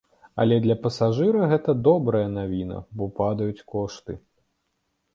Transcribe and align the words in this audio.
Але 0.43 0.55
для 0.63 0.77
пасажыра 0.85 1.41
гэта 1.53 1.77
добрая 1.89 2.23
навіна, 2.39 2.83
бо 3.01 3.13
падаюць 3.23 3.67
кошты. 3.75 4.21